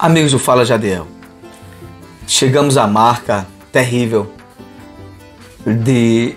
[0.00, 1.08] Amigos do Fala Jadiel,
[2.24, 4.30] chegamos à marca terrível
[5.66, 6.36] de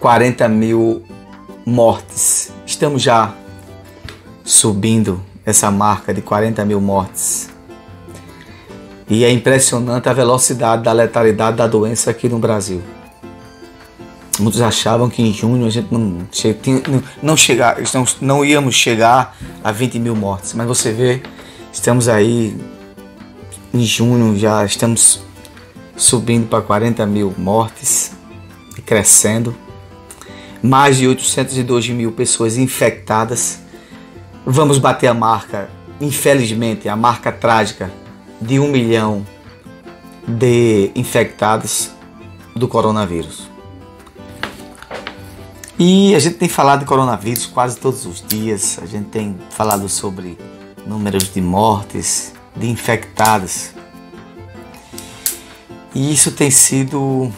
[0.00, 1.04] 40 mil
[1.64, 2.52] mortes.
[2.66, 3.32] Estamos já
[4.42, 7.50] subindo essa marca de 40 mil mortes.
[9.08, 12.82] E é impressionante a velocidade da letalidade da doença aqui no Brasil.
[14.40, 16.26] Muitos achavam que em junho a gente não,
[17.22, 21.22] não, chegar, não, não íamos chegar a 20 mil mortes, mas você vê
[21.74, 22.56] Estamos aí
[23.74, 25.20] em junho, já estamos
[25.96, 28.12] subindo para 40 mil mortes
[28.78, 29.54] e crescendo.
[30.62, 33.58] Mais de 802 mil pessoas infectadas.
[34.46, 35.68] Vamos bater a marca,
[36.00, 37.92] infelizmente, a marca trágica
[38.40, 39.26] de um milhão
[40.26, 41.90] de infectados
[42.54, 43.50] do coronavírus.
[45.76, 49.88] E a gente tem falado de coronavírus quase todos os dias, a gente tem falado
[49.88, 50.38] sobre
[50.86, 53.70] números de mortes, de infectados.
[55.94, 57.32] E isso tem sido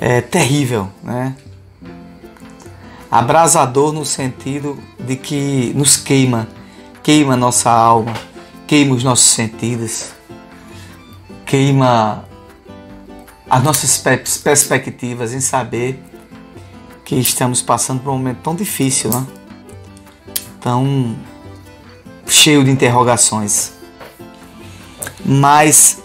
[0.00, 1.36] é, terrível, né?
[3.10, 6.48] Abrasador no sentido de que nos queima,
[7.02, 8.12] queima nossa alma,
[8.66, 10.10] queima os nossos sentidos,
[11.46, 12.24] queima
[13.48, 14.02] as nossas
[14.42, 16.02] perspectivas em saber
[17.04, 19.26] que estamos passando por um momento tão difícil, né?
[20.60, 21.14] tão
[22.26, 23.72] cheio de interrogações.
[25.24, 26.00] Mas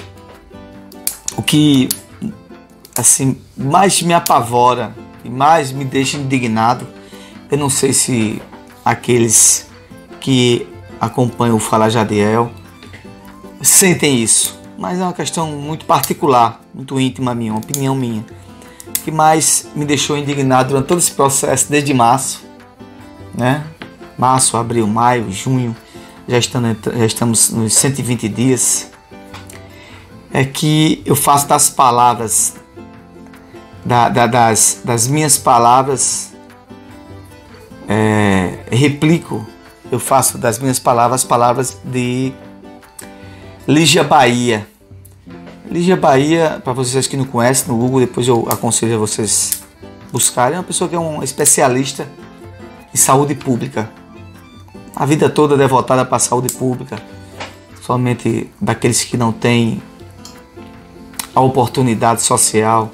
[1.36, 1.90] o que
[2.98, 6.88] assim mais me apavora e mais me deixa indignado,
[7.52, 8.42] eu não sei se
[8.84, 9.68] aqueles
[10.20, 10.68] que
[11.00, 12.52] acompanham o Fala Jadiel
[13.62, 18.26] sentem isso, mas é uma questão muito particular, muito íntima minha, uma opinião minha,
[19.04, 22.44] que mais me deixou indignado durante todo esse processo desde março,
[23.34, 23.64] né?
[24.18, 25.76] Março, abril, maio, junho,
[26.30, 28.92] já, estando, já estamos nos 120 dias,
[30.32, 32.56] é que eu faço das palavras,
[33.84, 36.32] da, da, das, das minhas palavras,
[37.88, 39.44] é, replico,
[39.92, 42.32] eu faço das minhas palavras palavras de
[43.68, 44.68] Lígia Bahia.
[45.66, 49.64] Lígia Bahia, para vocês que não conhecem, no Google, depois eu aconselho a vocês
[50.12, 52.08] buscarem, é uma pessoa que é um especialista
[52.94, 53.90] em saúde pública
[55.00, 57.02] a vida toda devotada para a saúde pública,
[57.82, 59.82] somente daqueles que não têm
[61.34, 62.92] a oportunidade social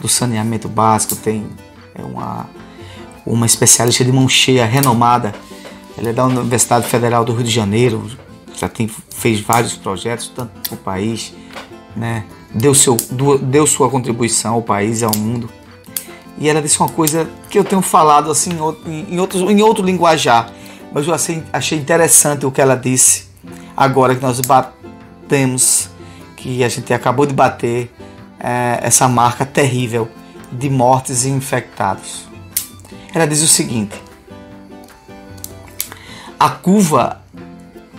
[0.00, 1.46] do saneamento básico, tem
[1.94, 2.46] é uma,
[3.24, 5.32] uma especialista de mão cheia, renomada.
[5.96, 8.04] Ela é da Universidade Federal do Rio de Janeiro,
[8.56, 11.32] já tem, fez vários projetos, tanto para o país,
[11.94, 12.24] né?
[12.52, 12.96] deu, seu,
[13.40, 15.48] deu sua contribuição ao país e ao mundo.
[16.38, 18.60] E ela disse uma coisa que eu tenho falado assim em
[19.18, 20.52] outro, em outro linguajar,
[20.96, 21.12] mas eu
[21.52, 23.26] achei, interessante o que ela disse
[23.76, 25.90] agora que nós batemos,
[26.38, 27.94] que a gente acabou de bater
[28.40, 30.08] é, essa marca terrível
[30.50, 32.26] de mortes e infectados.
[33.14, 33.94] Ela diz o seguinte:
[36.40, 37.20] a curva,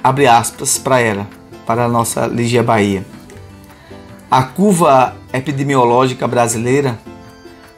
[0.04, 1.28] abre aspas para ela,
[1.68, 3.06] para a nossa Ligia Bahia.
[4.32, 6.98] A curva epidemiológica brasileira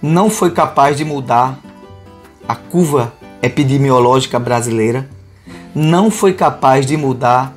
[0.02, 1.60] não foi capaz de mudar
[2.48, 5.10] a curva epidemiológica brasileira
[5.74, 7.54] não foi capaz de mudar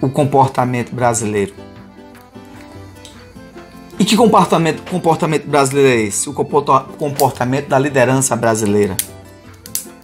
[0.00, 1.54] o comportamento brasileiro.
[3.98, 6.28] E que comportamento, comportamento brasileiro é esse?
[6.28, 8.96] O comportamento da liderança brasileira,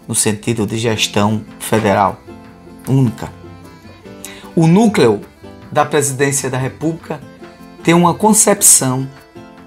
[0.09, 2.19] no sentido de gestão federal
[2.89, 3.31] única.
[4.56, 5.21] O núcleo
[5.71, 7.21] da presidência da República
[7.83, 9.09] tem uma concepção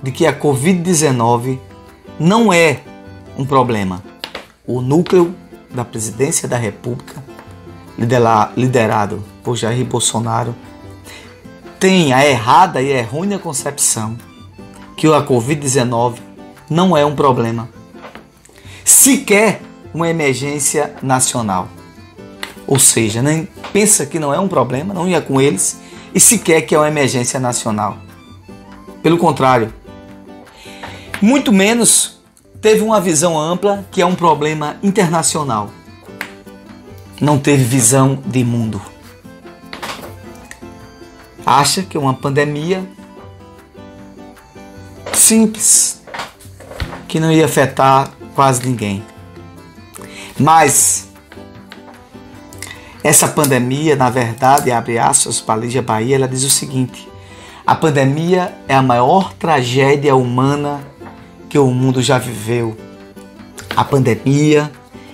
[0.02, 1.60] de que a Covid-19
[2.20, 2.82] não é
[3.38, 4.04] um problema,
[4.66, 5.36] o núcleo
[5.70, 7.24] da presidência da República,
[8.56, 10.56] liderado por Jair Bolsonaro,
[11.80, 14.18] tem a errada e errônea concepção
[14.96, 16.16] que a Covid-19
[16.70, 17.68] não é um problema,
[18.86, 19.62] sequer
[19.94, 21.68] uma emergência nacional.
[22.66, 25.78] Ou seja, nem pensa que não é um problema, não ia com eles,
[26.16, 27.98] e sequer que é uma emergência nacional.
[29.02, 29.74] Pelo contrário,
[31.22, 32.23] muito menos
[32.64, 35.70] teve uma visão ampla que é um problema internacional.
[37.20, 38.82] Não teve visão de mundo.
[41.46, 42.88] Acha que é uma pandemia
[45.14, 46.02] simples,
[47.06, 49.04] que não ia afetar quase ninguém.
[50.40, 51.10] Mas
[53.04, 57.10] essa pandemia, na verdade, abre aspas para Lígia Bahia, ela diz o seguinte:
[57.68, 60.93] a pandemia é a maior tragédia humana
[61.54, 62.76] que o mundo já viveu.
[63.76, 64.72] A pandemia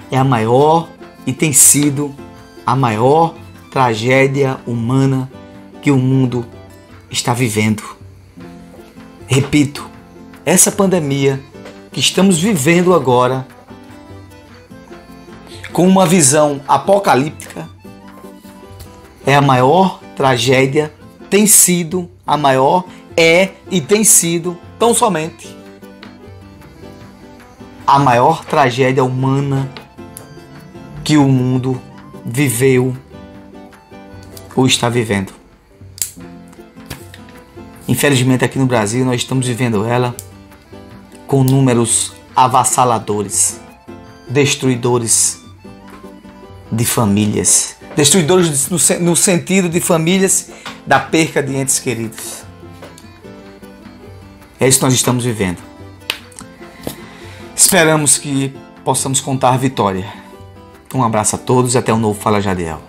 [0.10, 0.88] é a maior
[1.28, 2.16] e tem sido
[2.66, 3.36] a maior
[3.70, 5.30] tragédia humana
[5.82, 6.46] que o mundo
[7.12, 7.84] está vivendo.
[9.28, 9.86] Repito,
[10.46, 11.44] essa pandemia
[11.92, 13.46] que estamos vivendo agora,
[15.74, 17.68] com uma visão apocalíptica,
[19.26, 20.94] é a maior tragédia,
[21.30, 22.86] tem sido a maior,
[23.18, 25.59] é e tem sido tão somente
[27.90, 29.68] a maior tragédia humana
[31.04, 31.82] que o mundo
[32.24, 32.96] viveu
[34.56, 35.34] ou está vivendo.
[37.88, 40.16] Infelizmente, aqui no Brasil, nós estamos vivendo ela
[41.26, 43.60] com números avassaladores,
[44.30, 45.40] destruidores
[46.72, 50.52] de famílias, destruidores no, sentido de famílias
[50.86, 52.44] da perca de entes queridos.
[54.60, 55.58] É isso que nós estamos vivendo.
[57.70, 58.52] Esperamos que
[58.84, 60.12] possamos contar vitória.
[60.92, 62.82] Um abraço a todos e até o novo Fala Jadiel.